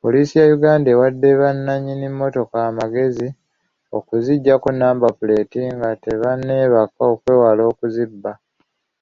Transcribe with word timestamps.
Poliisi 0.00 0.34
ya 0.40 0.46
Uganda 0.56 0.88
ewadde 0.94 1.28
bannanyini 1.40 2.06
mmotoka 2.10 2.56
amagezi 2.68 3.28
okuzijjako 3.98 4.68
namba 4.80 5.08
puleti 5.18 5.60
nga 5.74 5.90
tebanneebaka 6.04 7.00
okwewala 7.12 7.62
okuzibba. 7.70 8.32